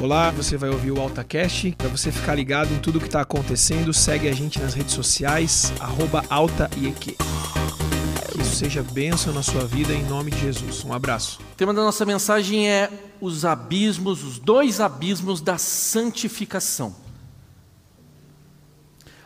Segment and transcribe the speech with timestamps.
[0.00, 1.74] Olá, você vai ouvir o AltaCast.
[1.76, 5.72] Para você ficar ligado em tudo que está acontecendo, segue a gente nas redes sociais,
[5.80, 7.16] arroba AltaIEQ.
[8.30, 10.84] Que isso seja bênção na sua vida em nome de Jesus.
[10.84, 11.40] Um abraço.
[11.52, 12.88] O tema da nossa mensagem é
[13.20, 16.94] os abismos, os dois abismos da santificação.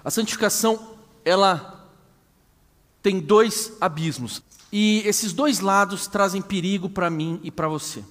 [0.02, 1.86] A santificação, ela
[3.02, 4.42] tem dois abismos.
[4.72, 8.02] E esses dois lados trazem perigo para mim e para você.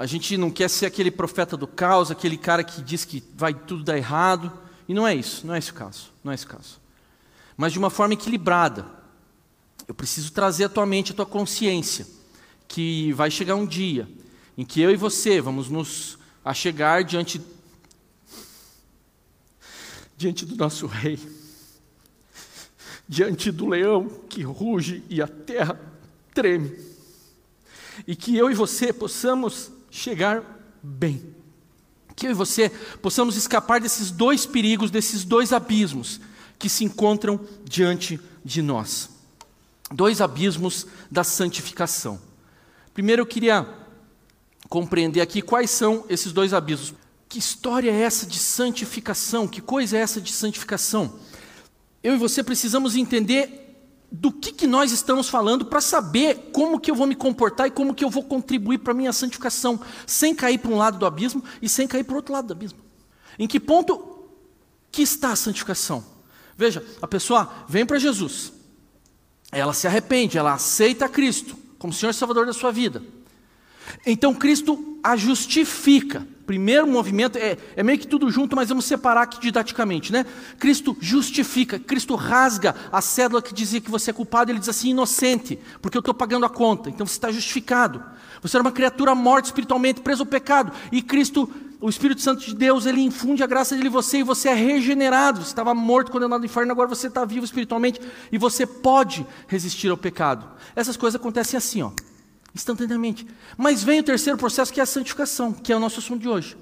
[0.00, 3.52] A gente não quer ser aquele profeta do caos, aquele cara que diz que vai
[3.52, 4.50] tudo dar errado.
[4.88, 6.80] E não é isso, não é esse o caso, não é esse o caso.
[7.54, 8.86] Mas de uma forma equilibrada.
[9.86, 12.06] Eu preciso trazer à tua mente, à tua consciência,
[12.66, 14.08] que vai chegar um dia
[14.56, 17.38] em que eu e você vamos nos achegar diante
[20.16, 21.18] diante do nosso rei,
[23.06, 25.78] diante do leão que ruge e a terra
[26.32, 26.74] treme,
[28.06, 30.42] e que eu e você possamos chegar
[30.82, 31.34] bem.
[32.14, 32.68] Que eu e você
[33.00, 36.20] possamos escapar desses dois perigos, desses dois abismos
[36.58, 39.08] que se encontram diante de nós.
[39.90, 42.20] Dois abismos da santificação.
[42.92, 43.66] Primeiro eu queria
[44.68, 46.94] compreender aqui quais são esses dois abismos.
[47.28, 49.48] Que história é essa de santificação?
[49.48, 51.18] Que coisa é essa de santificação?
[52.02, 53.69] Eu e você precisamos entender
[54.10, 57.70] do que, que nós estamos falando para saber como que eu vou me comportar e
[57.70, 61.06] como que eu vou contribuir para a minha santificação, sem cair para um lado do
[61.06, 62.80] abismo e sem cair para o outro lado do abismo.
[63.38, 64.28] Em que ponto
[64.90, 66.04] que está a santificação?
[66.56, 68.52] Veja, a pessoa vem para Jesus,
[69.52, 73.02] ela se arrepende, ela aceita Cristo como Senhor e Salvador da sua vida.
[74.04, 76.26] Então Cristo a justifica.
[76.50, 80.26] Primeiro movimento é, é meio que tudo junto, mas vamos separar aqui didaticamente, né?
[80.58, 84.90] Cristo justifica, Cristo rasga a cédula que dizia que você é culpado, ele diz assim,
[84.90, 88.02] inocente, porque eu estou pagando a conta, então você está justificado.
[88.42, 91.48] Você era uma criatura morta espiritualmente, preso ao pecado, e Cristo,
[91.80, 94.54] o Espírito Santo de Deus, ele infunde a graça dele em você e você é
[94.54, 95.42] regenerado.
[95.42, 98.00] Você estava morto, condenado no inferno, agora você está vivo espiritualmente
[98.32, 100.44] e você pode resistir ao pecado.
[100.74, 101.92] Essas coisas acontecem assim, ó
[102.54, 103.26] instantaneamente.
[103.56, 106.28] Mas vem o terceiro processo, que é a santificação, que é o nosso assunto de
[106.28, 106.56] hoje.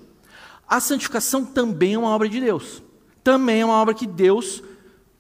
[0.69, 2.83] A santificação também é uma obra de Deus.
[3.25, 4.63] Também é uma obra que Deus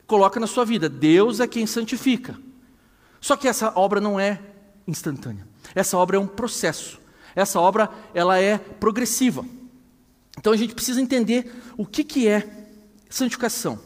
[0.06, 0.88] coloca na sua vida.
[0.88, 2.38] Deus é quem santifica.
[3.20, 4.40] Só que essa obra não é
[4.86, 5.46] instantânea.
[5.74, 6.98] Essa obra é um processo.
[7.34, 9.44] Essa obra ela é progressiva.
[10.38, 12.66] Então a gente precisa entender o que, que é
[13.08, 13.78] santificação.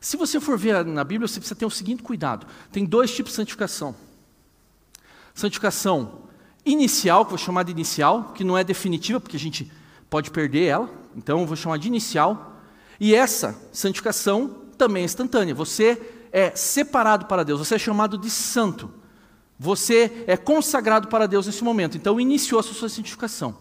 [0.00, 3.32] Se você for ver na Bíblia, você precisa ter o seguinte cuidado: tem dois tipos
[3.32, 3.94] de santificação.
[5.34, 6.22] Santificação
[6.64, 9.70] inicial, que eu vou chamar de inicial, que não é definitiva, porque a gente
[10.08, 12.60] pode perder ela, então eu vou chamar de inicial.
[13.00, 15.54] E essa santificação também é instantânea.
[15.54, 16.00] Você
[16.32, 18.90] é separado para Deus, você é chamado de santo.
[19.58, 21.96] Você é consagrado para Deus nesse momento.
[21.96, 23.56] Então iniciou a sua santificação.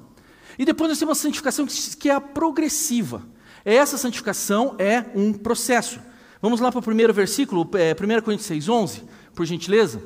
[0.57, 1.65] E depois nós temos uma santificação
[1.99, 3.23] que é a progressiva.
[3.65, 5.99] Essa santificação é um processo.
[6.41, 9.03] Vamos lá para o primeiro versículo, é, 1 Coríntios 6, 11,
[9.33, 10.01] por gentileza.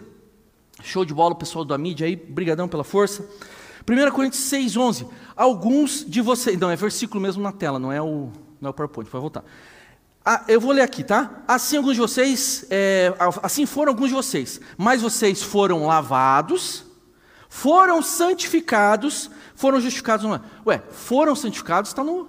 [0.83, 3.27] Show de bola, pessoal da mídia aí, brigadão pela força.
[3.89, 5.07] 1 Coríntios 6, 11.
[5.35, 8.73] Alguns de vocês, não, é versículo mesmo na tela, não é o, não é o
[8.73, 9.43] PowerPoint, vai voltar.
[10.23, 11.43] Ah, eu vou ler aqui, tá?
[11.47, 16.85] Assim alguns de vocês, é, assim foram alguns de vocês, mas vocês foram lavados,
[17.47, 20.25] foram santificados, foram justificados.
[20.25, 20.41] Não é?
[20.65, 22.27] Ué, foram santificados está no,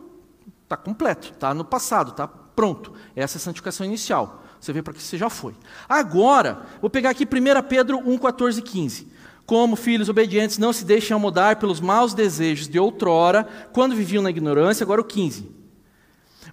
[0.62, 2.92] está completo, está no passado, está pronto.
[3.16, 4.44] Essa é a santificação inicial.
[4.60, 5.54] Você vê para que você já foi.
[5.88, 9.08] Agora, vou pegar aqui 1 Pedro 1, 14 e 15.
[9.46, 14.30] Como filhos obedientes, não se deixem amodar pelos maus desejos de outrora, quando viviam na
[14.30, 15.50] ignorância, agora o 15.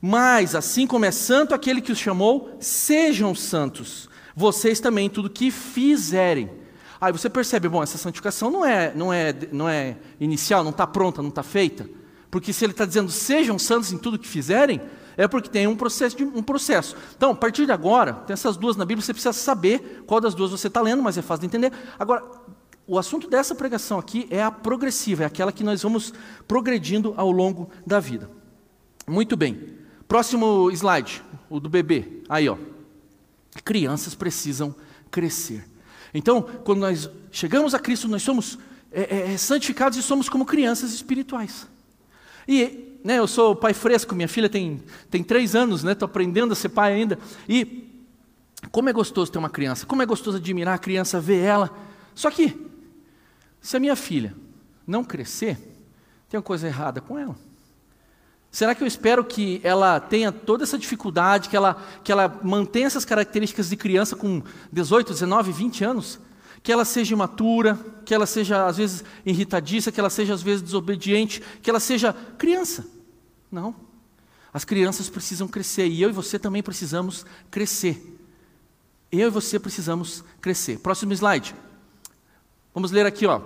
[0.02, 5.52] Mas, assim como é santo aquele que os chamou, sejam santos, vocês também, tudo que
[5.52, 6.50] fizerem.
[7.00, 10.88] Aí você percebe, bom, essa santificação não é, não é, não é inicial, não está
[10.88, 11.90] pronta, não está feita.
[12.32, 14.82] Porque se ele está dizendo sejam santos em tudo que fizerem,
[15.18, 16.96] é porque tem um processo, de, um processo.
[17.16, 20.34] Então, a partir de agora, tem essas duas na Bíblia, você precisa saber qual das
[20.34, 21.72] duas você está lendo, mas é fácil de entender.
[21.98, 22.24] Agora,
[22.88, 26.14] o assunto dessa pregação aqui é a progressiva, é aquela que nós vamos
[26.48, 28.30] progredindo ao longo da vida.
[29.08, 29.76] Muito bem.
[30.08, 32.22] Próximo slide, o do bebê.
[32.30, 32.58] Aí, ó.
[33.64, 34.76] Crianças precisam
[35.10, 35.64] crescer.
[36.14, 38.60] Então, quando nós chegamos a Cristo, nós somos
[38.92, 41.68] é, é, santificados e somos como crianças espirituais.
[42.48, 44.82] E né, eu sou pai fresco, minha filha tem,
[45.12, 47.20] tem três anos, né, estou aprendendo a ser pai ainda.
[47.48, 47.88] E
[48.72, 51.70] como é gostoso ter uma criança, como é gostoso admirar a criança, ver ela.
[52.16, 52.60] Só que,
[53.62, 54.34] se a minha filha
[54.88, 55.56] não crescer,
[56.28, 57.36] tem uma coisa errada com ela.
[58.50, 62.88] Será que eu espero que ela tenha toda essa dificuldade, que ela, que ela mantenha
[62.88, 64.42] essas características de criança com
[64.74, 66.20] 18, 19, 20 anos?
[66.64, 70.64] que ela seja imatura, que ela seja às vezes irritadiça, que ela seja às vezes
[70.64, 72.95] desobediente, que ela seja criança.
[73.52, 73.76] Não.
[74.54, 78.18] As crianças precisam crescer e eu e você também precisamos crescer.
[79.12, 80.80] Eu e você precisamos crescer.
[80.80, 81.56] Próximo slide.
[82.74, 83.42] Vamos ler aqui, ó.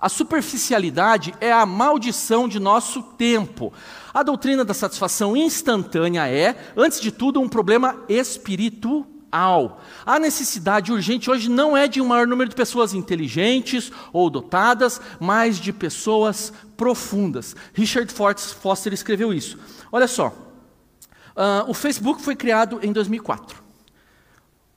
[0.00, 3.72] A superficialidade é a maldição de nosso tempo.
[4.12, 9.80] A doutrina da satisfação instantânea é, antes de tudo, um problema espiritual real.
[10.06, 15.00] A necessidade urgente hoje não é de um maior número de pessoas inteligentes ou dotadas,
[15.18, 17.56] mas de pessoas profundas.
[17.72, 19.58] Richard Foster escreveu isso.
[19.90, 23.62] Olha só, uh, o Facebook foi criado em 2004,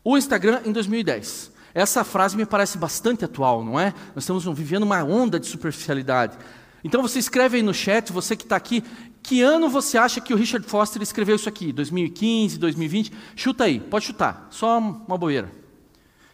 [0.04, 1.56] o Instagram em 2010.
[1.74, 3.94] Essa frase me parece bastante atual, não é?
[4.16, 6.36] Nós estamos vivendo uma onda de superficialidade.
[6.84, 8.84] Então você escreve aí no chat, você que está aqui,
[9.22, 11.74] que ano você acha que o Richard Foster escreveu isso aqui?
[11.74, 13.12] 2015, 2020?
[13.36, 15.52] Chuta aí, pode chutar, só uma bobeira.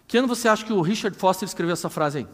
[0.07, 2.27] Que ano você acha que o Richard Foster escreveu essa frase aí?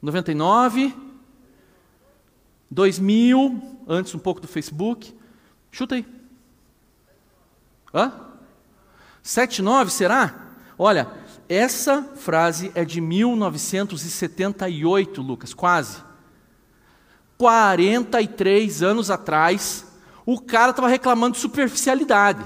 [0.00, 0.94] 99,
[2.70, 5.14] 2000, antes um pouco do Facebook.
[5.70, 6.06] Chuta aí.
[7.94, 8.10] Hã?
[9.22, 10.48] 79, será?
[10.76, 11.06] Olha,
[11.48, 16.02] essa frase é de 1978, Lucas, quase.
[17.42, 19.84] 43 anos atrás,
[20.24, 22.40] o cara estava reclamando de superficialidade.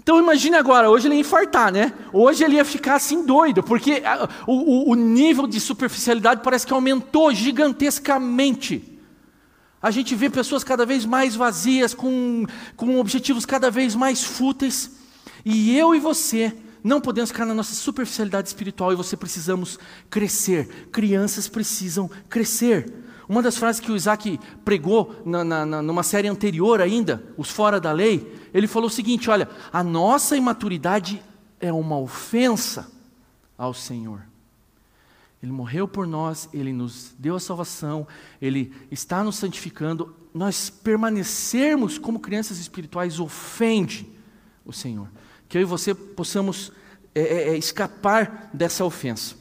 [0.00, 1.92] Então imagine agora, hoje ele ia infartar, né?
[2.10, 4.02] Hoje ele ia ficar assim doido, porque
[4.46, 8.98] o, o, o nível de superficialidade parece que aumentou gigantescamente.
[9.82, 12.46] A gente vê pessoas cada vez mais vazias, com,
[12.76, 14.90] com objetivos cada vez mais fúteis,
[15.44, 19.78] e eu e você não podemos ficar na nossa superficialidade espiritual e você precisamos
[20.08, 20.88] crescer.
[20.90, 23.06] Crianças precisam crescer.
[23.28, 27.78] Uma das frases que o Isaac pregou na, na, numa série anterior ainda, Os Fora
[27.78, 31.22] da Lei, ele falou o seguinte: olha, a nossa imaturidade
[31.60, 32.90] é uma ofensa
[33.56, 34.22] ao Senhor.
[35.42, 38.06] Ele morreu por nós, ele nos deu a salvação,
[38.40, 40.14] ele está nos santificando.
[40.34, 44.08] Nós permanecermos como crianças espirituais ofende
[44.64, 45.08] o Senhor.
[45.48, 46.72] Que eu e você possamos
[47.14, 49.36] é, é, é escapar dessa ofensa.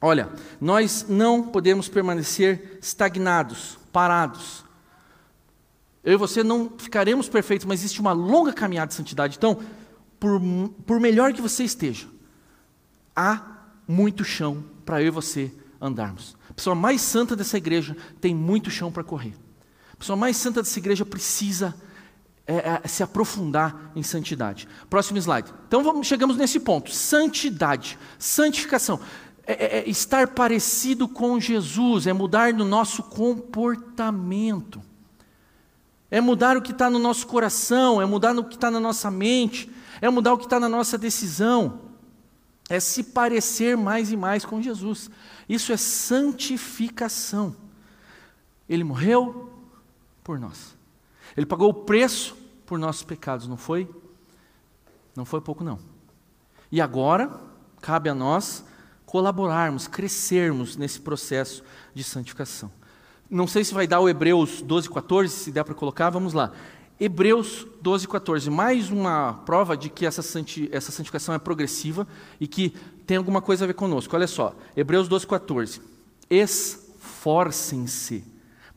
[0.00, 0.30] Olha,
[0.60, 4.64] nós não podemos permanecer estagnados, parados.
[6.02, 9.36] Eu e você não ficaremos perfeitos, mas existe uma longa caminhada de santidade.
[9.36, 9.58] Então,
[10.18, 10.40] por,
[10.86, 12.06] por melhor que você esteja,
[13.14, 13.42] há
[13.86, 16.34] muito chão para eu e você andarmos.
[16.48, 19.34] A pessoa mais santa dessa igreja tem muito chão para correr.
[19.92, 21.74] A pessoa mais santa dessa igreja precisa
[22.46, 24.66] é, é, se aprofundar em santidade.
[24.88, 25.52] Próximo slide.
[25.68, 28.98] Então vamos, chegamos nesse ponto: santidade, santificação
[29.46, 34.82] é, é, é estar parecido com Jesus, é mudar no nosso comportamento,
[36.10, 39.10] é mudar o que está no nosso coração, é mudar o que está na nossa
[39.10, 39.70] mente,
[40.00, 41.80] é mudar o que está na nossa decisão,
[42.68, 45.10] é se parecer mais e mais com Jesus.
[45.48, 47.54] Isso é santificação.
[48.68, 49.52] Ele morreu
[50.22, 50.76] por nós.
[51.36, 53.88] Ele pagou o preço por nossos pecados, não foi?
[55.16, 55.78] Não foi pouco, não.
[56.70, 57.30] E agora,
[57.80, 58.64] cabe a nós
[59.10, 62.70] colaborarmos, crescermos nesse processo de santificação.
[63.28, 66.52] Não sei se vai dar o Hebreus 12, 14, se der para colocar, vamos lá.
[66.98, 72.06] Hebreus 12, 14, mais uma prova de que essa, santi, essa santificação é progressiva
[72.38, 72.70] e que
[73.04, 74.14] tem alguma coisa a ver conosco.
[74.14, 75.82] Olha só, Hebreus 12, 14.
[76.30, 78.22] Esforcem-se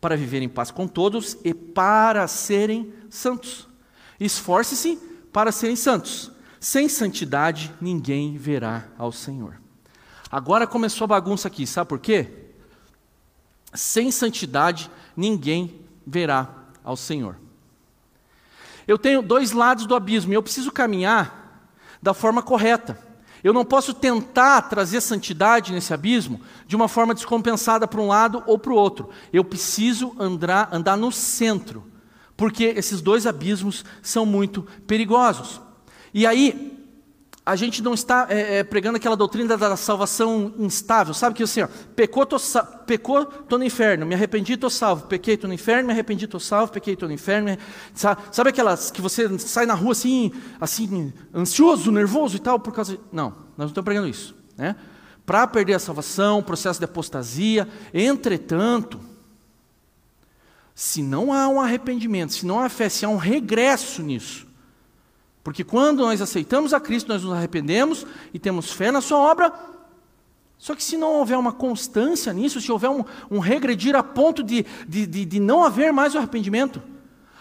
[0.01, 3.67] para viver em paz com todos e para serem santos.
[4.19, 4.97] Esforce-se
[5.31, 6.31] para serem santos.
[6.59, 9.61] Sem santidade ninguém verá ao Senhor.
[10.33, 12.27] Agora começou a bagunça aqui, sabe por quê?
[13.71, 16.49] Sem santidade ninguém verá
[16.83, 17.37] ao Senhor.
[18.87, 21.69] Eu tenho dois lados do abismo e eu preciso caminhar
[22.01, 22.99] da forma correta.
[23.43, 28.41] Eu não posso tentar trazer santidade nesse abismo de uma forma descompensada para um lado
[28.47, 29.11] ou para o outro.
[29.31, 31.83] Eu preciso andar, andar no centro,
[32.35, 35.61] porque esses dois abismos são muito perigosos.
[36.11, 36.82] E aí,
[37.45, 41.61] a gente não está é, é, pregando aquela doutrina da salvação instável, sabe que assim,
[41.61, 42.37] ó, pecou, tô,
[42.85, 46.39] pecou, tô no inferno, me arrependi, tô salvo, pequei, tô no inferno, me arrependi, tô
[46.39, 47.57] salvo, pequei, tô no inferno,
[47.93, 52.73] sabe, sabe aquelas que você sai na rua assim, assim, ansioso, nervoso e tal, por
[52.73, 52.99] causa de...
[53.11, 54.77] Não, nós não estamos pregando isso, né?
[55.25, 58.99] Para perder a salvação, processo de apostasia, entretanto,
[60.73, 64.47] se não há um arrependimento, se não há fé, se há um regresso nisso,
[65.43, 69.53] porque quando nós aceitamos a Cristo, nós nos arrependemos e temos fé na Sua obra.
[70.57, 74.41] Só que se não houver uma constância nisso, se houver um, um regredir a ponto
[74.41, 76.81] de, de, de, de não haver mais o arrependimento,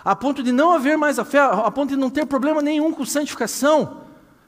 [0.04, 2.92] a ponto de não haver mais a fé, a ponto de não ter problema nenhum
[2.92, 4.02] com santificação,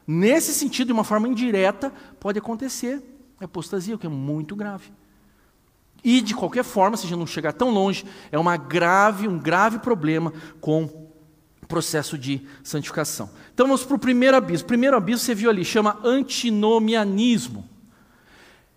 [0.07, 3.01] Nesse sentido, de uma forma indireta, pode acontecer
[3.39, 4.93] apostasia, o que é muito grave.
[6.03, 9.39] E de qualquer forma, se a gente não chegar tão longe, é uma grave, um
[9.39, 10.31] grave problema
[10.61, 11.04] com
[11.67, 13.29] processo de santificação.
[13.53, 14.65] Então vamos para o primeiro abismo.
[14.65, 17.67] O primeiro abismo você viu ali, chama antinomianismo.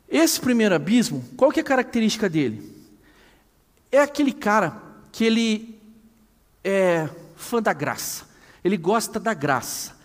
[0.09, 2.75] Esse primeiro abismo, qual que é a característica dele?
[3.92, 4.80] É aquele cara
[5.12, 5.78] que ele
[6.64, 8.26] é fã da graça.
[8.64, 9.97] Ele gosta da graça.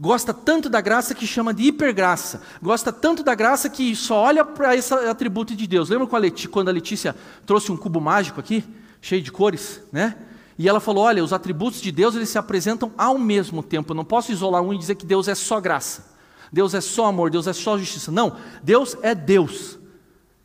[0.00, 2.40] Gosta tanto da graça que chama de hipergraça.
[2.62, 5.88] Gosta tanto da graça que só olha para esse atributo de Deus.
[5.88, 8.62] Lembra quando a Letícia trouxe um cubo mágico aqui,
[9.00, 10.16] cheio de cores, né?
[10.58, 13.92] E ela falou: olha, os atributos de Deus eles se apresentam ao mesmo tempo.
[13.92, 16.16] Eu não posso isolar um e dizer que Deus é só graça.
[16.52, 18.10] Deus é só amor, Deus é só justiça.
[18.10, 19.78] Não, Deus é Deus.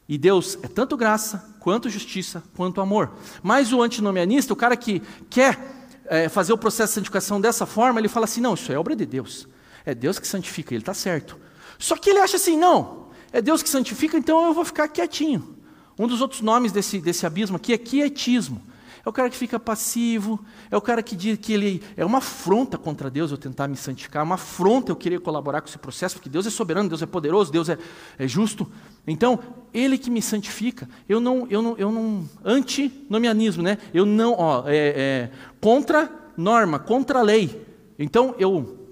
[0.08, 3.13] E Deus é tanto graça, quanto justiça, quanto amor.
[3.41, 8.00] Mas o antinomianista, o cara que quer é, fazer o processo de santificação dessa forma,
[8.00, 9.48] ele fala assim: não, isso é obra de Deus.
[9.86, 11.38] É Deus que santifica, ele está certo.
[11.79, 15.58] Só que ele acha assim: não, é Deus que santifica, então eu vou ficar quietinho.
[15.98, 18.62] Um dos outros nomes desse, desse abismo aqui é quietismo.
[19.06, 20.40] É o cara que fica passivo,
[20.72, 23.76] é o cara que diz que ele é uma afronta contra Deus eu tentar me
[23.76, 27.02] santificar, é uma afronta eu querer colaborar com esse processo, porque Deus é soberano, Deus
[27.02, 27.78] é poderoso, Deus é,
[28.18, 28.66] é justo.
[29.06, 29.40] Então,
[29.74, 30.88] Ele que me santifica.
[31.08, 33.78] Eu não, eu não, eu não, antinomianismo, né?
[33.94, 37.68] Eu não, ó, é, é, contra norma, contra a lei.
[38.00, 38.88] Então, eu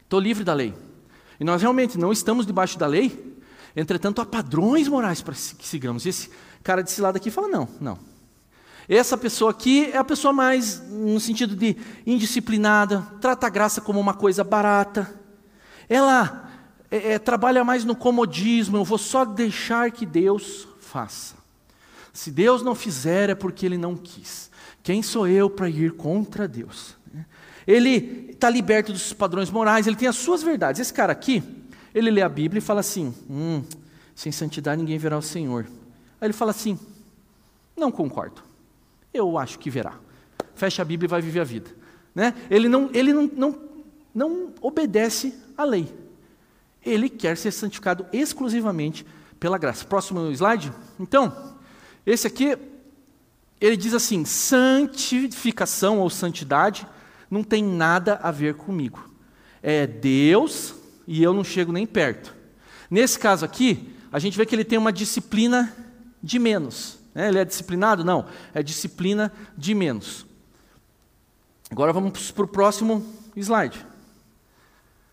[0.00, 0.72] estou livre da lei.
[1.40, 3.36] E nós realmente não estamos debaixo da lei,
[3.74, 6.06] entretanto, há padrões morais para que sigamos.
[6.06, 6.30] E esse
[6.62, 8.13] cara desse lado aqui fala: não, não.
[8.88, 11.76] Essa pessoa aqui é a pessoa mais, no sentido de
[12.06, 15.18] indisciplinada, trata a graça como uma coisa barata.
[15.88, 16.50] Ela
[16.90, 21.34] é, é, trabalha mais no comodismo, eu vou só deixar que Deus faça.
[22.12, 24.50] Se Deus não fizer, é porque Ele não quis.
[24.82, 26.94] Quem sou eu para ir contra Deus?
[27.66, 30.80] Ele está liberto dos padrões morais, ele tem as suas verdades.
[30.80, 31.42] Esse cara aqui,
[31.94, 33.64] ele lê a Bíblia e fala assim: hum,
[34.14, 35.64] sem santidade ninguém verá o Senhor.
[36.20, 36.78] Aí ele fala assim:
[37.74, 38.42] não concordo.
[39.14, 39.94] Eu acho que verá.
[40.56, 41.70] Fecha a Bíblia e vai viver a vida.
[42.12, 42.34] Né?
[42.50, 43.58] Ele, não, ele não, não,
[44.12, 45.88] não obedece à lei.
[46.84, 49.06] Ele quer ser santificado exclusivamente
[49.38, 49.84] pela graça.
[49.84, 50.72] Próximo slide.
[50.98, 51.54] Então,
[52.04, 52.58] esse aqui,
[53.60, 56.86] ele diz assim: santificação ou santidade
[57.30, 59.10] não tem nada a ver comigo.
[59.62, 60.74] É Deus
[61.06, 62.34] e eu não chego nem perto.
[62.90, 65.74] Nesse caso aqui, a gente vê que ele tem uma disciplina
[66.22, 66.98] de menos.
[67.14, 68.04] É, ele é disciplinado?
[68.04, 70.26] Não, é disciplina de menos.
[71.70, 73.04] Agora vamos para o próximo
[73.36, 73.84] slide.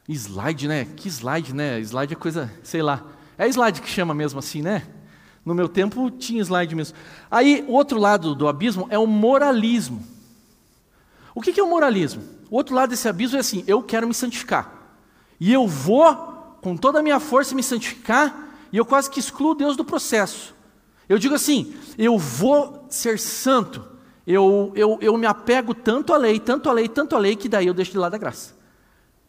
[0.08, 0.86] Slide, né?
[0.86, 1.80] Que slide, né?
[1.80, 3.04] Slide é coisa, sei lá.
[3.38, 4.88] É slide que chama mesmo assim, né?
[5.46, 6.96] No meu tempo tinha slide mesmo.
[7.30, 10.06] Aí, o outro lado do abismo é o moralismo.
[11.34, 12.22] O que é o moralismo?
[12.50, 14.72] O outro lado desse abismo é assim: eu quero me santificar.
[15.40, 16.16] E eu vou,
[16.62, 20.54] com toda a minha força, me santificar, e eu quase que excluo Deus do processo.
[21.08, 23.86] Eu digo assim: eu vou ser santo,
[24.26, 27.50] eu, eu, eu me apego tanto à lei, tanto à lei, tanto à lei, que
[27.50, 28.56] daí eu deixo de lado a graça.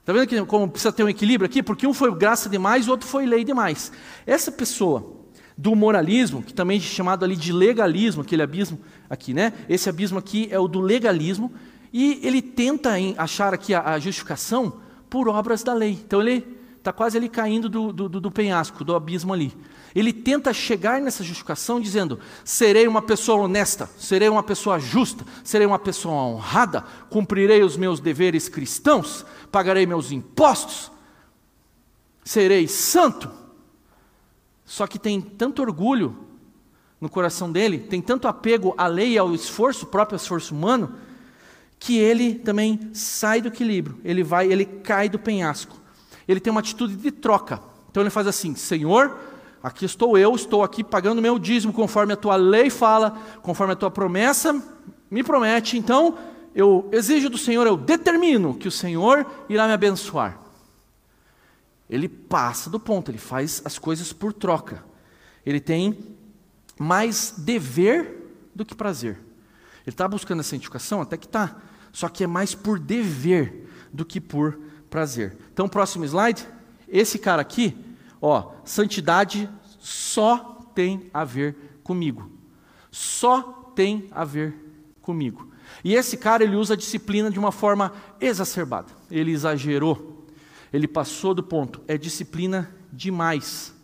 [0.00, 1.62] Está vendo que como precisa ter um equilíbrio aqui?
[1.62, 3.92] Porque um foi graça demais, o outro foi lei demais.
[4.26, 5.22] Essa pessoa
[5.56, 9.52] do moralismo, que também é chamado ali de legalismo, aquele abismo aqui, né?
[9.68, 11.52] Esse abismo aqui é o do legalismo,
[11.92, 15.92] e ele tenta achar aqui a, a justificação por obras da lei.
[16.04, 19.56] Então ele está quase ali caindo do, do, do penhasco, do abismo ali.
[19.94, 25.66] Ele tenta chegar nessa justificação dizendo: serei uma pessoa honesta, serei uma pessoa justa, serei
[25.66, 30.90] uma pessoa honrada, cumprirei os meus deveres cristãos, pagarei meus impostos,
[32.24, 33.30] serei santo.
[34.64, 36.16] Só que tem tanto orgulho
[37.00, 40.96] no coração dele, tem tanto apego à lei e ao esforço, próprio esforço humano,
[41.78, 45.81] que ele também sai do equilíbrio, ele vai, ele cai do penhasco.
[46.26, 47.60] Ele tem uma atitude de troca.
[47.90, 49.16] Então ele faz assim: Senhor,
[49.62, 53.12] Aqui estou eu, estou aqui pagando meu dízimo conforme a tua lei fala,
[53.42, 54.60] conforme a tua promessa
[55.08, 55.78] me promete.
[55.78, 56.18] Então,
[56.52, 60.38] eu exijo do Senhor, eu determino que o Senhor irá me abençoar.
[61.88, 64.82] Ele passa do ponto, ele faz as coisas por troca.
[65.46, 65.96] Ele tem
[66.76, 69.12] mais dever do que prazer.
[69.86, 71.56] Ele está buscando essa santificação, até que está,
[71.92, 74.58] só que é mais por dever do que por
[74.92, 75.36] prazer.
[75.52, 76.46] Então, próximo slide.
[76.86, 77.74] Esse cara aqui,
[78.22, 82.30] Ó, santidade só tem a ver comigo.
[82.88, 83.42] Só
[83.74, 84.54] tem a ver
[85.02, 85.50] comigo.
[85.82, 88.92] E esse cara ele usa a disciplina de uma forma exacerbada.
[89.10, 90.24] Ele exagerou.
[90.72, 91.82] Ele passou do ponto.
[91.88, 93.74] É disciplina demais.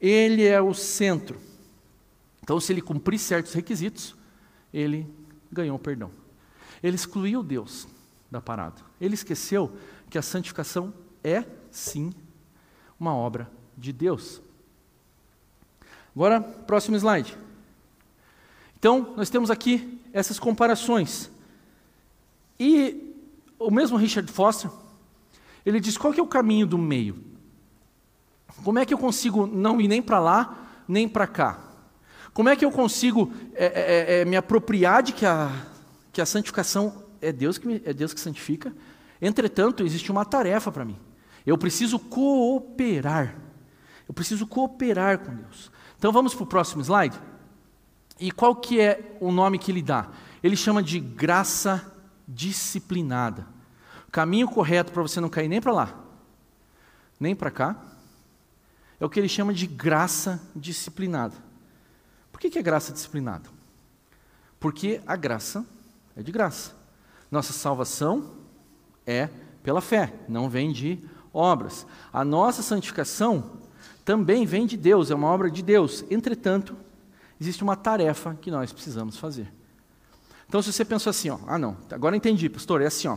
[0.00, 1.38] Ele é o centro.
[2.42, 4.16] Então, se ele cumprir certos requisitos,
[4.74, 5.06] ele
[5.52, 6.10] ganhou perdão.
[6.82, 7.86] Ele excluiu Deus
[8.28, 8.82] da parada.
[9.00, 9.72] Ele esqueceu
[10.12, 10.92] que a santificação
[11.24, 12.12] é sim
[13.00, 14.42] uma obra de Deus.
[16.14, 17.34] Agora, próximo slide.
[18.78, 21.30] Então, nós temos aqui essas comparações.
[22.60, 23.16] E
[23.58, 24.70] o mesmo Richard Foster,
[25.64, 27.24] ele diz qual que é o caminho do meio?
[28.62, 31.58] Como é que eu consigo não ir nem para lá, nem para cá?
[32.34, 35.50] Como é que eu consigo é, é, é, me apropriar de que a,
[36.12, 38.74] que a santificação é Deus que, me, é Deus que santifica?
[39.22, 40.98] Entretanto, existe uma tarefa para mim.
[41.46, 43.36] Eu preciso cooperar.
[44.08, 45.70] Eu preciso cooperar com Deus.
[45.96, 47.16] Então vamos para o próximo slide.
[48.18, 50.10] E qual que é o nome que ele dá?
[50.42, 51.94] Ele chama de graça
[52.26, 53.46] disciplinada.
[54.08, 56.04] O caminho correto para você não cair nem para lá,
[57.18, 57.80] nem para cá,
[59.00, 61.34] é o que ele chama de graça disciplinada.
[62.30, 63.48] Por que, que é graça disciplinada?
[64.58, 65.64] Porque a graça
[66.16, 66.74] é de graça.
[67.30, 68.41] Nossa salvação
[69.06, 69.28] é
[69.62, 70.98] pela fé, não vem de
[71.32, 71.86] obras.
[72.12, 73.52] A nossa santificação
[74.04, 76.04] também vem de Deus, é uma obra de Deus.
[76.10, 76.76] Entretanto,
[77.40, 79.52] existe uma tarefa que nós precisamos fazer.
[80.48, 83.16] Então, se você pensou assim, ó, ah não, agora entendi, pastor, é assim, ó,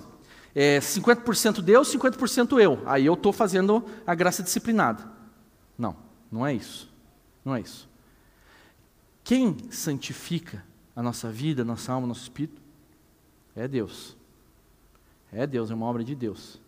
[0.53, 2.81] é 50% Deus, 50% eu.
[2.85, 5.03] Aí eu estou fazendo a graça disciplinada.
[5.77, 5.95] Não,
[6.31, 6.89] não é isso.
[7.43, 7.89] Não é isso.
[9.23, 10.63] Quem santifica
[10.95, 12.61] a nossa vida, nossa alma, nosso espírito,
[13.55, 14.15] é Deus.
[15.35, 16.61] É Deus, é uma obra de Deus.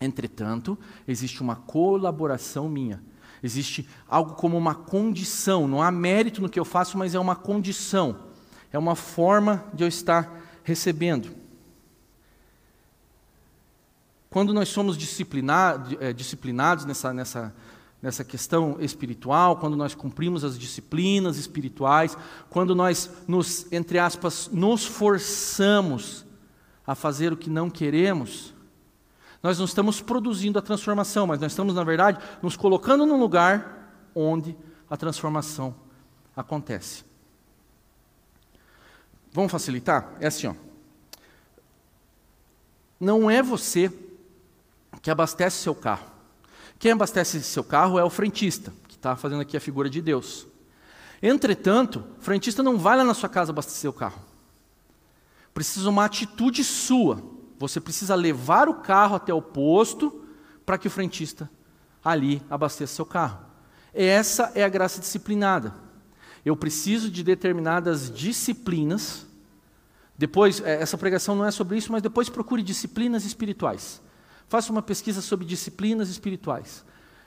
[0.00, 3.02] Entretanto, existe uma colaboração minha.
[3.42, 5.66] Existe algo como uma condição.
[5.66, 8.26] Não há mérito no que eu faço, mas é uma condição.
[8.70, 11.34] É uma forma de eu estar recebendo.
[14.28, 17.54] Quando nós somos disciplinados, é, disciplinados nessa, nessa,
[18.02, 22.18] nessa questão espiritual, quando nós cumprimos as disciplinas espirituais,
[22.50, 26.25] quando nós nos, entre aspas, nos forçamos
[26.86, 28.54] a fazer o que não queremos,
[29.42, 34.08] nós não estamos produzindo a transformação, mas nós estamos, na verdade, nos colocando num lugar
[34.14, 34.56] onde
[34.88, 35.74] a transformação
[36.34, 37.04] acontece.
[39.32, 40.12] Vamos facilitar?
[40.20, 40.54] É assim, ó.
[42.98, 43.92] Não é você
[45.02, 46.10] que abastece seu carro.
[46.78, 50.46] Quem abastece seu carro é o frentista, que está fazendo aqui a figura de Deus.
[51.22, 54.20] Entretanto, o frentista não vai lá na sua casa abastecer o carro.
[55.56, 60.24] Precisa uma atitude sua você precisa levar o carro até o posto
[60.64, 61.50] para que o frentista
[62.04, 63.40] ali abasteça seu carro.
[63.92, 65.74] Essa é a graça disciplinada.
[66.44, 69.26] Eu preciso de determinadas disciplinas.
[70.16, 74.00] Depois, é, essa pregação não é sobre isso, mas depois procure disciplinas espirituais.
[74.48, 76.84] Faça uma pesquisa sobre disciplinas espirituais.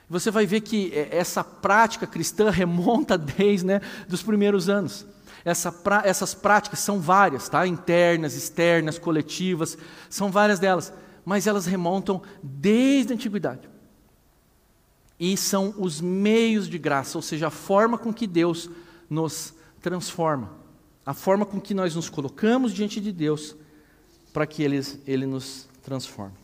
[0.08, 5.04] Você vai ver que é, essa prática cristã remonta desde né, dos primeiros anos.
[5.44, 7.66] Essa pra, essas práticas são várias, tá?
[7.66, 9.76] internas, externas, coletivas,
[10.08, 10.92] são várias delas,
[11.24, 13.68] mas elas remontam desde a antiguidade.
[15.18, 18.70] E são os meios de graça, ou seja, a forma com que Deus
[19.08, 20.52] nos transforma,
[21.04, 23.56] a forma com que nós nos colocamos diante de Deus
[24.32, 26.34] para que ele, ele nos transforme.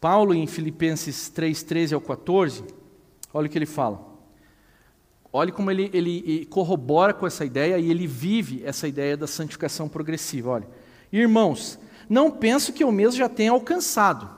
[0.00, 2.62] Paulo, em Filipenses 3, 13 ao 14,
[3.32, 4.13] olha o que ele fala.
[5.36, 9.88] Olhe como ele, ele, corrobora com essa ideia e ele vive essa ideia da santificação
[9.88, 10.50] progressiva.
[10.50, 10.68] Olha,
[11.12, 11.76] irmãos,
[12.08, 14.30] não penso que eu mesmo já tenha alcançado.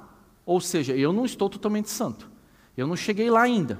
[0.46, 2.30] Ou seja, eu não estou totalmente santo.
[2.74, 3.78] Eu não cheguei lá ainda.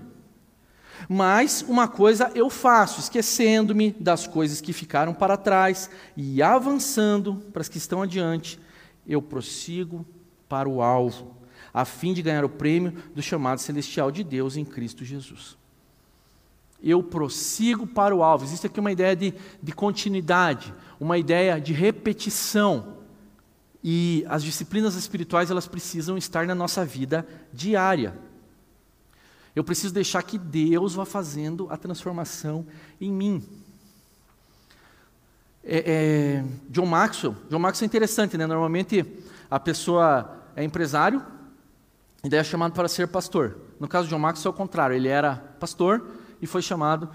[1.09, 7.63] Mas uma coisa eu faço, esquecendo-me das coisas que ficaram para trás e avançando para
[7.63, 8.61] as que estão adiante,
[9.07, 10.05] eu prossigo
[10.47, 11.35] para o alvo,
[11.73, 15.57] a fim de ganhar o prêmio do chamado celestial de Deus em Cristo Jesus
[16.83, 18.45] eu prossigo para o alvo.
[18.45, 22.97] Existe aqui uma ideia de, de continuidade, uma ideia de repetição.
[23.83, 28.19] E as disciplinas espirituais elas precisam estar na nossa vida diária.
[29.55, 32.67] Eu preciso deixar que Deus vá fazendo a transformação
[33.01, 33.43] em mim.
[35.65, 38.47] É, é, John Maxwell, John Maxwell é interessante, né?
[38.47, 39.05] Normalmente
[39.51, 41.25] a pessoa é empresário
[42.23, 43.57] e daí é chamado para ser pastor.
[43.81, 46.07] No caso de John Maxwell é o contrário, ele era pastor
[46.41, 47.09] e foi chamado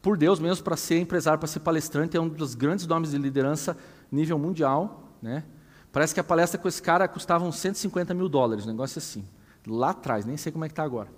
[0.00, 3.18] por Deus mesmo para ser empresário, para ser palestrante, é um dos grandes nomes de
[3.18, 3.76] liderança
[4.10, 5.08] nível mundial.
[5.22, 5.44] Né?
[5.92, 9.24] Parece que a palestra com esse cara custava uns 150 mil dólares, um negócio assim.
[9.66, 11.08] Lá atrás, nem sei como é que está agora.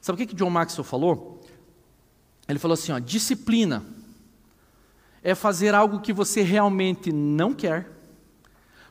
[0.00, 1.42] Sabe o que, que John Maxwell falou?
[2.48, 3.84] Ele falou assim: ó, disciplina
[5.22, 7.90] é fazer algo que você realmente não quer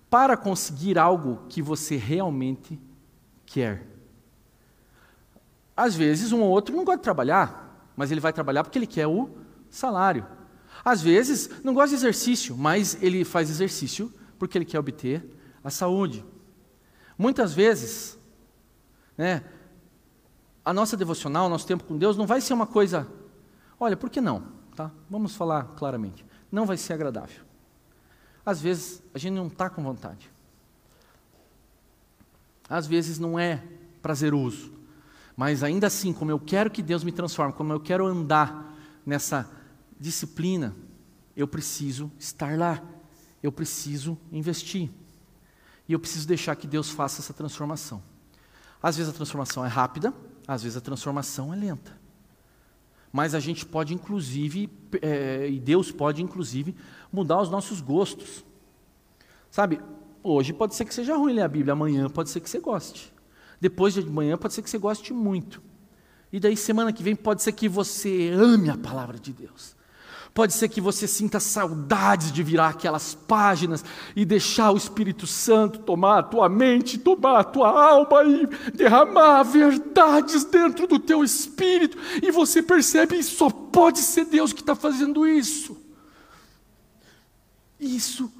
[0.09, 2.79] para conseguir algo que você realmente
[3.45, 3.87] quer.
[5.75, 8.87] Às vezes, um ou outro não gosta de trabalhar, mas ele vai trabalhar porque ele
[8.87, 9.29] quer o
[9.69, 10.25] salário.
[10.83, 15.23] Às vezes, não gosta de exercício, mas ele faz exercício porque ele quer obter
[15.63, 16.25] a saúde.
[17.17, 18.17] Muitas vezes,
[19.17, 19.43] né,
[20.65, 23.07] a nossa devocional, o nosso tempo com Deus não vai ser uma coisa,
[23.79, 24.43] olha, por que não?
[24.75, 24.91] Tá?
[25.09, 26.25] Vamos falar claramente.
[26.51, 27.43] Não vai ser agradável.
[28.45, 30.29] Às vezes a gente não está com vontade.
[32.67, 33.63] Às vezes não é
[34.01, 34.71] prazeroso.
[35.41, 39.49] Mas ainda assim, como eu quero que Deus me transforme, como eu quero andar nessa
[39.99, 40.75] disciplina,
[41.35, 42.79] eu preciso estar lá.
[43.41, 44.91] Eu preciso investir.
[45.89, 48.03] E eu preciso deixar que Deus faça essa transformação.
[48.83, 50.13] Às vezes a transformação é rápida,
[50.47, 51.99] às vezes a transformação é lenta.
[53.11, 54.69] Mas a gente pode, inclusive,
[55.01, 56.75] é, e Deus pode, inclusive,
[57.11, 58.45] mudar os nossos gostos.
[59.49, 59.81] Sabe,
[60.21, 63.11] hoje pode ser que seja ruim ler a Bíblia, amanhã pode ser que você goste.
[63.61, 65.61] Depois de manhã pode ser que você goste muito.
[66.33, 69.75] E daí semana que vem pode ser que você ame a palavra de Deus.
[70.33, 73.83] Pode ser que você sinta saudades de virar aquelas páginas
[74.15, 79.43] e deixar o Espírito Santo tomar a tua mente, tomar a tua alma e derramar
[79.43, 81.97] verdades dentro do teu espírito.
[82.23, 85.77] E você percebe que só pode ser Deus que está fazendo isso.
[87.77, 88.31] Isso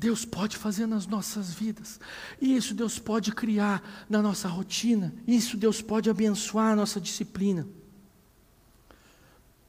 [0.00, 2.00] Deus pode fazer nas nossas vidas.
[2.40, 5.12] Isso Deus pode criar na nossa rotina.
[5.26, 7.68] Isso Deus pode abençoar a nossa disciplina.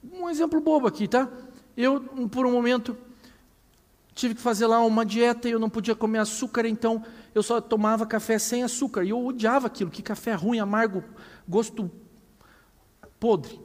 [0.02, 1.30] Um exemplo bobo aqui, tá?
[1.76, 2.96] Eu, por um momento,
[4.16, 7.04] tive que fazer lá uma dieta e eu não podia comer açúcar, então
[7.36, 9.04] eu só tomava café sem açúcar.
[9.04, 11.04] E eu odiava aquilo, que café ruim, amargo,
[11.46, 11.92] gosto
[13.20, 13.60] podre.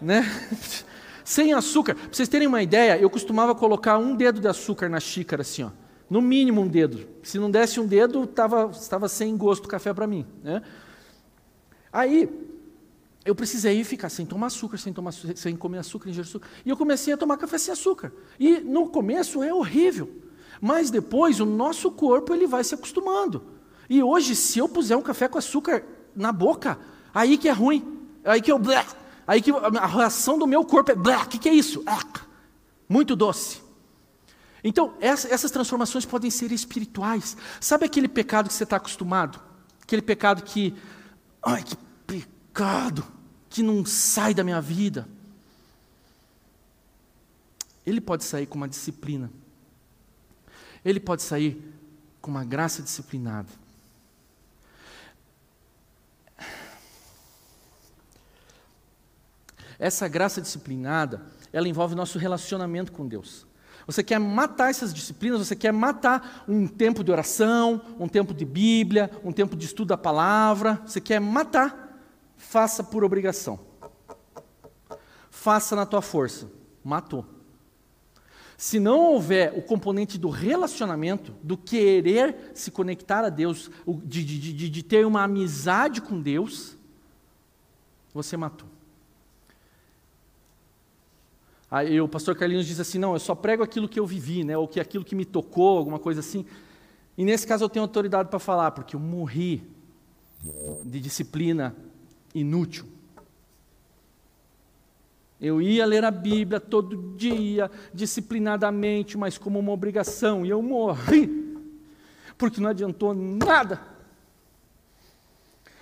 [0.00, 0.24] Né?
[1.24, 1.94] sem açúcar.
[1.94, 5.64] Para vocês terem uma ideia, eu costumava colocar um dedo de açúcar na xícara, assim,
[5.64, 5.70] ó.
[6.08, 7.06] No mínimo um dedo.
[7.22, 10.26] Se não desse um dedo, estava sem gosto o café para mim.
[10.44, 10.60] Né?
[11.90, 12.28] Aí,
[13.24, 16.48] eu precisei ficar sem tomar açúcar, sem, tomar, sem comer açúcar, ingerir açúcar.
[16.66, 18.12] E eu comecei a tomar café sem açúcar.
[18.38, 20.10] E no começo é horrível.
[20.60, 23.44] Mas depois o nosso corpo ele vai se acostumando.
[23.88, 26.78] E hoje, se eu puser um café com açúcar na boca,
[27.14, 28.00] aí que é ruim.
[28.24, 28.60] Aí que eu.
[29.26, 30.94] Aí que a reação do meu corpo é.
[30.94, 31.84] O que, que é isso?
[32.88, 33.60] Muito doce.
[34.64, 37.36] Então, essas transformações podem ser espirituais.
[37.60, 39.40] Sabe aquele pecado que você está acostumado?
[39.82, 40.74] Aquele pecado que.
[41.42, 43.04] Ai, que pecado
[43.48, 45.08] que não sai da minha vida.
[47.84, 49.30] Ele pode sair com uma disciplina.
[50.84, 51.60] Ele pode sair
[52.20, 53.48] com uma graça disciplinada.
[59.82, 63.44] Essa graça disciplinada, ela envolve nosso relacionamento com Deus.
[63.84, 68.44] Você quer matar essas disciplinas, você quer matar um tempo de oração, um tempo de
[68.44, 71.90] Bíblia, um tempo de estudo da palavra, você quer matar
[72.36, 73.58] faça por obrigação.
[75.30, 76.48] Faça na tua força.
[76.84, 77.24] Matou.
[78.56, 83.68] Se não houver o componente do relacionamento, do querer se conectar a Deus,
[84.04, 86.76] de, de, de, de ter uma amizade com Deus,
[88.14, 88.71] você matou.
[91.72, 94.58] Aí o pastor Carlinhos diz assim: não, eu só prego aquilo que eu vivi, né,
[94.58, 96.44] ou que aquilo que me tocou, alguma coisa assim.
[97.16, 99.66] E nesse caso eu tenho autoridade para falar, porque eu morri
[100.84, 101.74] de disciplina
[102.34, 102.84] inútil.
[105.40, 111.56] Eu ia ler a Bíblia todo dia, disciplinadamente, mas como uma obrigação, e eu morri,
[112.36, 113.80] porque não adiantou nada.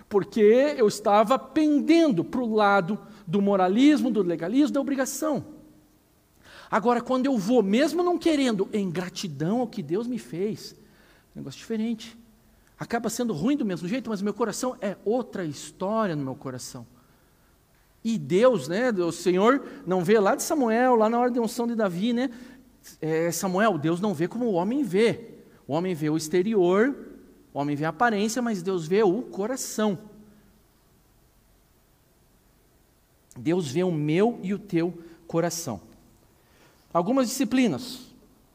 [0.09, 5.59] Porque eu estava pendendo para o lado do moralismo, do legalismo, da obrigação.
[6.71, 10.77] Agora, quando eu vou, mesmo não querendo, em gratidão ao que Deus me fez,
[11.35, 12.17] negócio diferente
[12.81, 16.87] acaba sendo ruim do mesmo jeito, mas meu coração é outra história no meu coração.
[18.03, 21.67] E Deus, né, o Senhor não vê lá de Samuel, lá na hora da unção
[21.67, 22.31] de Davi, né?
[22.99, 25.35] É, Samuel, Deus não vê como o homem vê.
[25.69, 26.97] O homem vê o exterior,
[27.53, 29.99] o homem vê a aparência, mas Deus vê o coração.
[33.37, 35.83] Deus vê o meu e o teu coração.
[36.93, 38.01] Algumas disciplinas.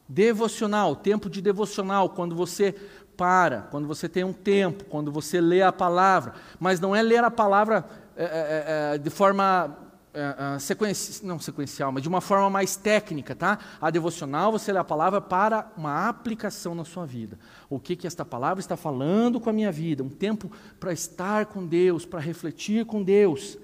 [0.08, 2.74] Devocional, tempo de devocional, quando você
[3.16, 7.24] para, quando você tem um tempo, quando você lê a palavra, mas não é ler
[7.24, 7.84] a palavra
[8.16, 9.76] é, é, de forma
[10.12, 11.24] é, é, sequenci...
[11.24, 13.58] não sequencial, mas de uma forma mais técnica, tá?
[13.80, 17.38] A devocional você lê a palavra para uma aplicação na sua vida.
[17.68, 20.02] O que que esta palavra está falando com a minha vida?
[20.02, 23.58] Um tempo para estar com Deus, para refletir com Deus.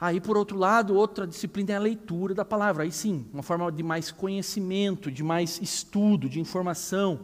[0.00, 2.84] Aí, por outro lado, outra disciplina é a leitura da palavra.
[2.84, 7.20] Aí sim, uma forma de mais conhecimento, de mais estudo, de informação.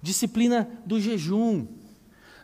[0.00, 1.66] Disciplina do jejum.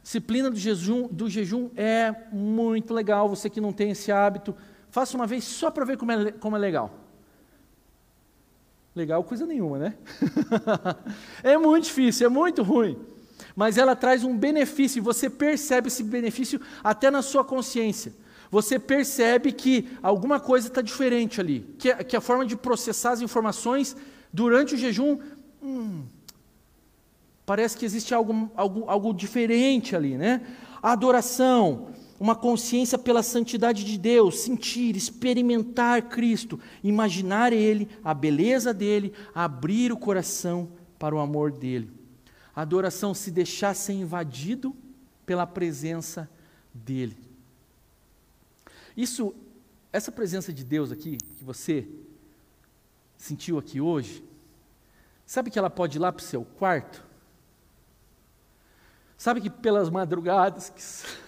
[0.02, 3.28] Disciplina do jejum, do jejum é muito legal.
[3.28, 4.54] Você que não tem esse hábito,
[4.90, 6.94] faça uma vez só para ver como é, como é legal.
[8.94, 9.94] Legal, coisa nenhuma, né?
[11.42, 12.98] é muito difícil, é muito ruim.
[13.56, 18.12] Mas ela traz um benefício, e você percebe esse benefício até na sua consciência.
[18.50, 23.20] Você percebe que alguma coisa está diferente ali, que, que, a forma de processar as
[23.20, 23.96] informações
[24.32, 25.20] durante o jejum,
[25.62, 26.02] hum,
[27.46, 30.40] parece que existe algo, algo, algo diferente ali, né?
[30.82, 38.74] A adoração, uma consciência pela santidade de Deus, sentir, experimentar Cristo, imaginar Ele, a beleza
[38.74, 41.88] dele, abrir o coração para o amor dele.
[42.54, 44.74] A adoração se deixar ser invadido
[45.24, 46.28] pela presença
[46.74, 47.29] dele.
[48.96, 49.34] Isso,
[49.92, 51.88] essa presença de Deus aqui, que você
[53.16, 54.24] sentiu aqui hoje,
[55.26, 57.04] sabe que ela pode ir lá para o seu quarto?
[59.16, 60.82] Sabe que pelas madrugadas, que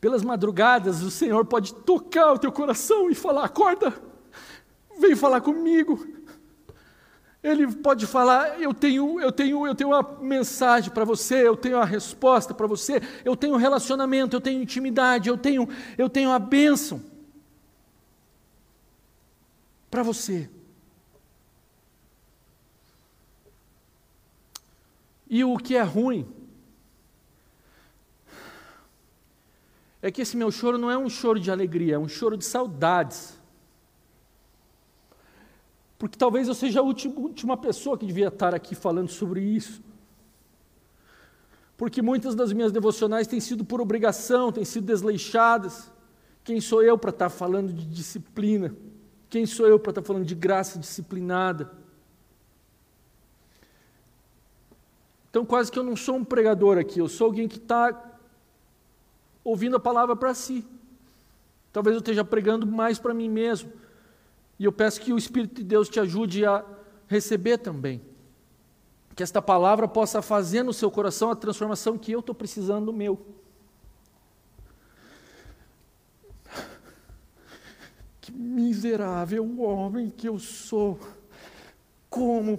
[0.00, 3.98] Pelas madrugadas, o Senhor pode tocar o teu coração e falar: acorda,
[5.00, 6.13] vem falar comigo.
[7.44, 11.76] Ele pode falar: eu tenho, eu tenho, eu tenho uma mensagem para você, eu tenho
[11.76, 16.38] a resposta para você, eu tenho relacionamento, eu tenho intimidade, eu tenho, eu tenho a
[16.38, 17.02] bênção
[19.90, 20.48] para você.
[25.28, 26.26] E o que é ruim
[30.00, 32.44] é que esse meu choro não é um choro de alegria, é um choro de
[32.46, 33.38] saudades.
[35.98, 39.82] Porque talvez eu seja a última, pessoa que devia estar aqui falando sobre isso.
[41.76, 45.90] Porque muitas das minhas devocionais têm sido por obrigação, têm sido desleixadas.
[46.42, 48.74] Quem sou eu para estar falando de disciplina?
[49.30, 51.72] Quem sou eu para estar falando de graça disciplinada?
[55.30, 58.12] Então, quase que eu não sou um pregador aqui, eu sou alguém que está
[59.42, 60.64] ouvindo a palavra para si.
[61.72, 63.72] Talvez eu esteja pregando mais para mim mesmo.
[64.58, 66.64] E eu peço que o Espírito de Deus te ajude a
[67.06, 68.00] receber também.
[69.14, 72.92] Que esta palavra possa fazer no seu coração a transformação que eu estou precisando no
[72.92, 73.24] meu.
[78.20, 80.98] Que miserável homem que eu sou.
[82.08, 82.58] Como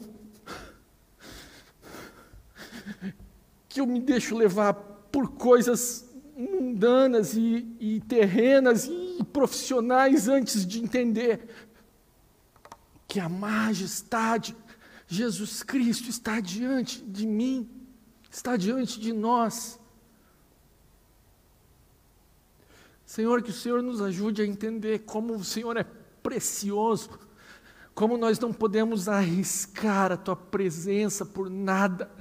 [3.68, 6.06] que eu me deixo levar por coisas
[6.38, 11.65] mundanas e, e terrenas e profissionais antes de entender
[13.16, 14.54] que a majestade,
[15.08, 17.70] Jesus Cristo está diante de mim,
[18.30, 19.80] está diante de nós.
[23.06, 25.86] Senhor, que o Senhor nos ajude a entender como o Senhor é
[26.22, 27.18] precioso,
[27.94, 32.12] como nós não podemos arriscar a Tua presença por nada,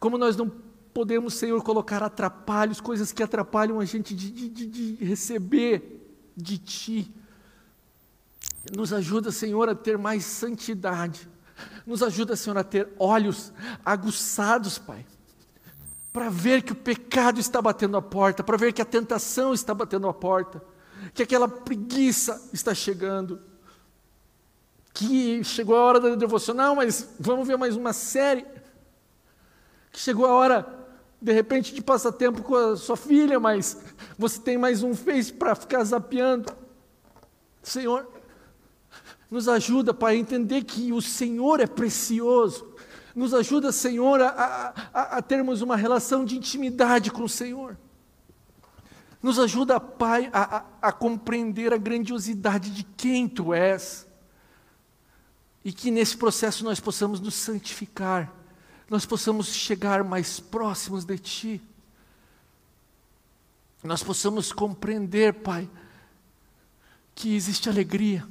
[0.00, 0.48] como nós não
[0.94, 7.14] podemos, Senhor, colocar atrapalhos, coisas que atrapalham a gente de, de, de receber de Ti.
[8.74, 11.28] Nos ajuda, Senhor, a ter mais santidade.
[11.86, 13.52] Nos ajuda, Senhor, a ter olhos
[13.84, 15.04] aguçados, Pai,
[16.12, 19.74] para ver que o pecado está batendo a porta, para ver que a tentação está
[19.74, 20.62] batendo a porta,
[21.14, 23.40] que aquela preguiça está chegando,
[24.92, 28.44] que chegou a hora da devocional, mas vamos ver mais uma série,
[29.92, 30.78] que chegou a hora
[31.20, 33.78] de repente de passar tempo com a sua filha, mas
[34.16, 36.52] você tem mais um Face para ficar zapeando.
[37.62, 38.06] Senhor,
[39.30, 42.74] nos ajuda, Pai, a entender que o Senhor é precioso.
[43.14, 47.76] Nos ajuda, Senhor, a, a, a termos uma relação de intimidade com o Senhor.
[49.22, 54.06] Nos ajuda, Pai, a, a, compreender a grandiosidade de quem Tu és.
[55.64, 58.32] E que nesse processo nós possamos nos santificar
[58.88, 61.62] nós possamos chegar mais próximos de Ti.
[63.82, 65.68] Nós possamos compreender, Pai,
[67.14, 68.26] que existe alegria.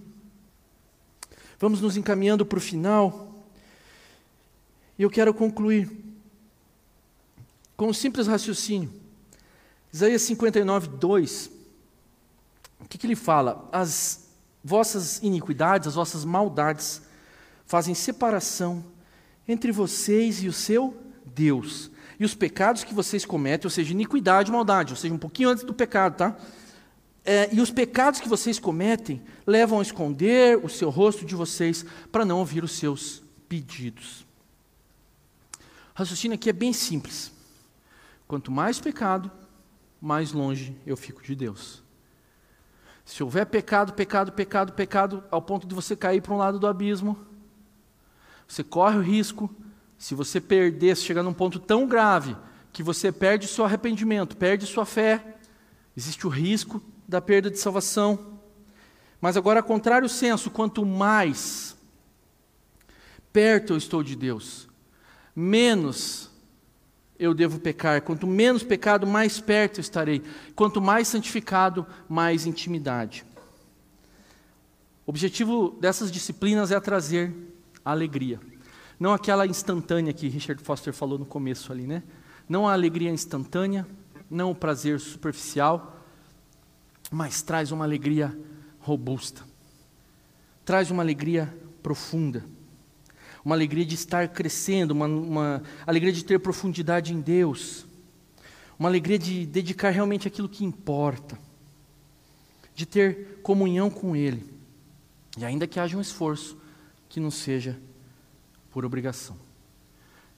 [1.60, 3.36] Vamos nos encaminhando para o final.
[4.98, 5.89] E eu quero concluir
[7.76, 8.91] com um simples raciocínio.
[9.91, 11.52] Isaías 59, 2.
[12.82, 13.67] O que, que ele fala?
[13.72, 14.28] As
[14.63, 17.02] vossas iniquidades, as vossas maldades
[17.65, 18.84] fazem separação
[19.48, 21.89] entre vocês e o seu Deus.
[22.20, 25.50] E os pecados que vocês cometem, ou seja, iniquidade e maldade, ou seja, um pouquinho
[25.50, 26.38] antes do pecado, tá?
[27.30, 31.86] É, e os pecados que vocês cometem levam a esconder o seu rosto de vocês
[32.10, 34.26] para não ouvir os seus pedidos.
[35.94, 37.34] O raciocínio aqui é bem simples.
[38.30, 39.30] Quanto mais pecado,
[40.00, 41.84] mais longe eu fico de Deus.
[43.04, 46.66] Se houver pecado, pecado, pecado, pecado, ao ponto de você cair para um lado do
[46.66, 47.20] abismo,
[48.48, 49.54] você corre o risco,
[49.98, 52.38] se você perder, se chegar num ponto tão grave
[52.72, 55.40] que você perde seu arrependimento, perde sua fé,
[55.94, 58.39] existe o risco da perda de salvação.
[59.22, 61.76] Mas agora, contrário senso, quanto mais
[63.32, 64.67] perto eu estou de Deus,
[65.36, 66.30] menos
[67.20, 68.02] eu devo pecar.
[68.02, 70.22] Quanto menos pecado, mais perto eu estarei.
[70.56, 73.26] Quanto mais santificado, mais intimidade.
[75.06, 77.34] O objetivo dessas disciplinas é trazer
[77.84, 78.39] alegria.
[79.00, 82.04] Não aquela instantânea que Richard Foster falou no começo ali, né?
[82.50, 83.88] Não a alegria instantânea,
[84.30, 85.97] não o prazer superficial,
[87.12, 88.38] mas traz uma alegria
[88.80, 89.43] robusta.
[90.65, 92.46] Traz uma alegria profunda.
[93.43, 97.86] Uma alegria de estar crescendo, uma, uma alegria de ter profundidade em Deus.
[98.78, 101.39] Uma alegria de dedicar realmente aquilo que importa.
[102.76, 104.46] De ter comunhão com Ele.
[105.38, 106.58] E ainda que haja um esforço,
[107.08, 107.80] que não seja
[108.72, 109.38] por obrigação.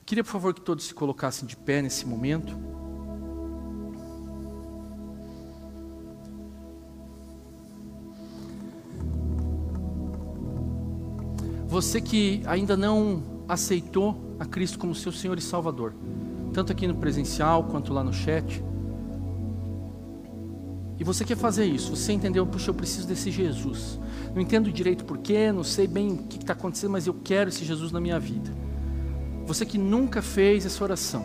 [0.05, 2.57] Queria, por favor, que todos se colocassem de pé nesse momento.
[11.69, 15.93] Você que ainda não aceitou a Cristo como seu Senhor e Salvador,
[16.51, 18.63] tanto aqui no presencial quanto lá no chat.
[20.97, 23.99] E você quer fazer isso, você entendeu, puxa, eu preciso desse Jesus.
[24.33, 27.63] Não entendo direito porquê, não sei bem o que está acontecendo, mas eu quero esse
[27.63, 28.51] Jesus na minha vida.
[29.45, 31.23] Você que nunca fez essa oração,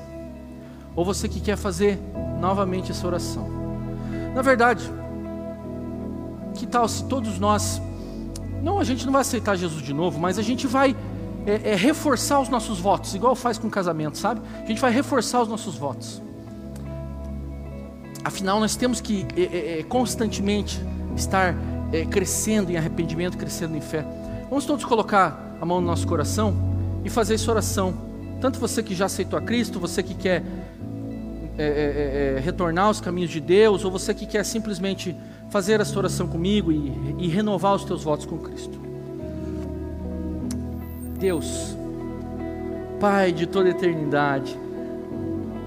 [0.95, 1.99] ou você que quer fazer
[2.39, 3.49] novamente essa oração.
[4.35, 4.93] Na verdade,
[6.55, 7.81] que tal se todos nós
[8.65, 10.97] não, a gente não vai aceitar Jesus de novo, mas a gente vai
[11.47, 14.41] é, é, reforçar os nossos votos, igual faz com casamento, sabe?
[14.63, 16.23] A gente vai reforçar os nossos votos.
[18.25, 20.81] Afinal, nós temos que é, é, é constantemente
[21.15, 21.55] estar
[21.93, 24.03] é, crescendo em arrependimento, crescendo em fé.
[24.49, 26.55] Vamos todos colocar a mão no nosso coração
[27.05, 27.93] e fazer essa oração.
[28.41, 30.43] Tanto você que já aceitou a Cristo, você que quer
[32.43, 35.17] retornar aos caminhos de Deus, ou você que quer simplesmente
[35.51, 38.79] fazer essa oração comigo e, e renovar os teus votos com Cristo.
[41.19, 41.77] Deus,
[43.01, 44.59] Pai de toda eternidade,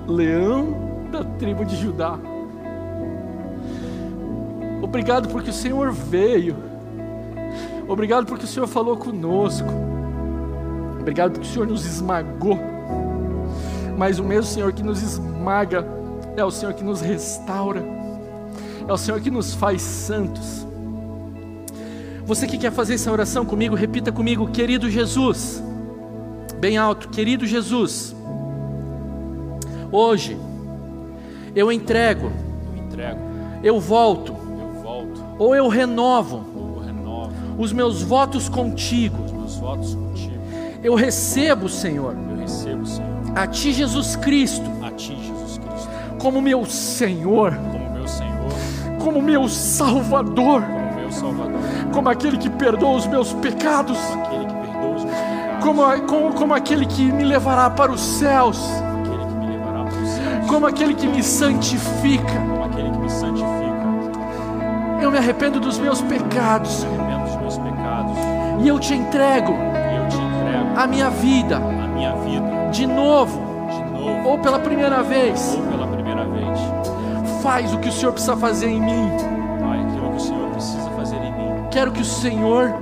[0.07, 2.19] leão da tribo de Judá,
[4.81, 6.55] obrigado porque o Senhor veio,
[7.87, 9.69] obrigado porque o Senhor falou conosco,
[10.99, 12.59] obrigado porque o Senhor nos esmagou,
[13.97, 15.01] mas o mesmo Senhor que nos
[15.47, 15.87] esmaga
[16.35, 17.81] é o Senhor que nos restaura
[18.85, 20.65] é o Senhor que nos faz santos.
[22.25, 25.61] Você que quer fazer essa oração comigo, repita comigo, querido Jesus,
[26.57, 28.15] bem alto, querido Jesus.
[29.91, 30.37] Hoje
[31.53, 32.31] eu entrego,
[32.71, 33.19] eu entrego,
[33.61, 39.21] eu volto, eu volto, ou eu renovo, renovo os meus votos contigo.
[39.23, 40.37] Os meus votos contigo.
[40.81, 45.26] Eu recebo, Senhor, eu recebo, Senhor, a Ti Jesus Cristo, a Ti
[46.27, 47.53] Jesus Cristo, como meu Senhor,
[48.99, 51.61] como meu Salvador, como meu Salvador,
[51.93, 56.53] como aquele que perdoa os meus pecados, como aquele que meus pecados, como, como, como
[56.53, 58.61] aquele que me levará para os céus,
[60.47, 63.57] como aquele que me santifica, como aquele que me santifica.
[65.01, 68.17] Eu me arrependo dos meus pecados, dos meus pecados,
[68.61, 73.39] e eu te entrego, eu te entrego a minha vida, a minha vida, de novo,
[73.69, 75.57] de novo, ou pela primeira vez,
[77.47, 79.09] faz o que o Senhor precisa fazer em mim.
[79.61, 81.67] Pai, aquilo que o Senhor precisa fazer em mim.
[81.71, 82.73] Quero que o Senhor,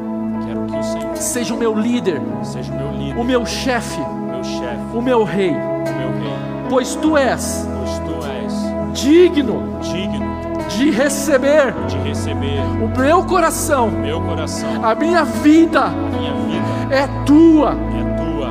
[0.44, 4.00] quero que o Senhor seja o meu líder, seja o meu líder, o meu chefe,
[4.00, 6.34] meu chefe, o meu rei, o meu rei.
[6.68, 10.26] Pois tu és, pois tu és digno, digno
[10.76, 16.96] de receber, de receber o meu coração, meu coração, a minha vida, a minha vida
[16.96, 18.50] é tua, é tua.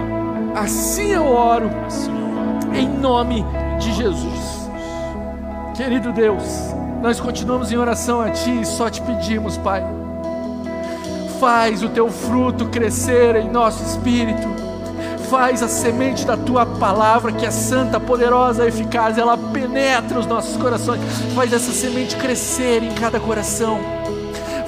[0.55, 2.77] Assim eu oro, assim eu oro.
[2.77, 3.44] em nome
[3.81, 4.34] de Jesus.
[5.74, 6.44] Querido Deus,
[7.02, 9.82] nós continuamos em oração a Ti e só te pedimos, Pai.
[11.40, 14.46] Faz o Teu fruto crescer em nosso espírito.
[15.28, 20.56] Faz a semente da Tua palavra, que é santa, poderosa, eficaz, ela penetra os nossos
[20.56, 21.00] corações.
[21.34, 23.80] Faz essa semente crescer em cada coração.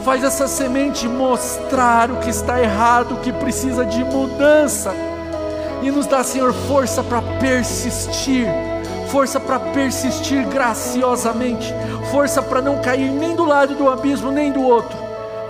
[0.05, 4.93] Faz essa semente mostrar o que está errado, o que precisa de mudança.
[5.85, 8.49] E nos dá, Senhor, força para persistir
[9.17, 11.73] força para persistir graciosamente,
[12.11, 14.95] força para não cair nem do lado do abismo nem do outro,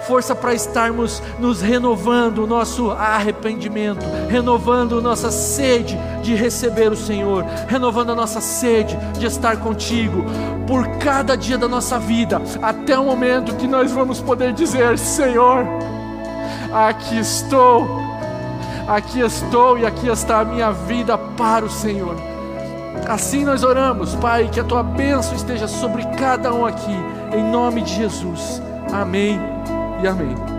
[0.07, 7.45] força para estarmos nos renovando o nosso arrependimento, renovando nossa sede de receber o Senhor,
[7.67, 10.25] renovando a nossa sede de estar contigo
[10.65, 15.67] por cada dia da nossa vida, até o momento que nós vamos poder dizer: Senhor,
[16.73, 18.01] aqui estou,
[18.87, 22.36] aqui estou e aqui está a minha vida para o Senhor.
[23.09, 26.97] Assim nós oramos, Pai, que a tua bênção esteja sobre cada um aqui,
[27.37, 28.61] em nome de Jesus.
[28.93, 29.39] Amém
[30.03, 30.56] e amém.